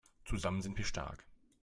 [0.25, 1.23] Zusammen sind wir stark!